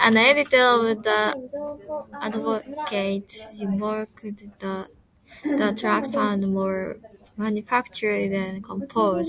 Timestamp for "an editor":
0.00-0.64